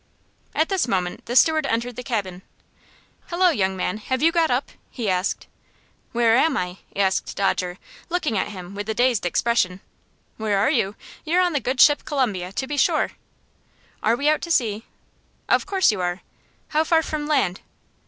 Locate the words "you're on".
11.23-11.53